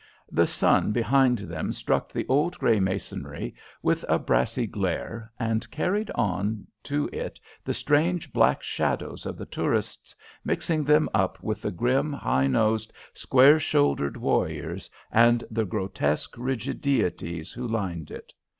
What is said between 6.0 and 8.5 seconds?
on to it the strange